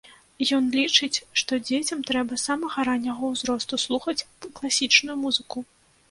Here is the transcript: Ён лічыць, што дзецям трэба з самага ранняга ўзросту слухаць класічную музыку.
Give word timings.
Ён 0.57 0.63
лічыць, 0.75 1.17
што 1.41 1.57
дзецям 1.67 1.99
трэба 2.09 2.33
з 2.37 2.41
самага 2.49 2.85
ранняга 2.89 3.29
ўзросту 3.33 3.79
слухаць 3.85 4.15
класічную 4.61 5.17
музыку. 5.27 5.57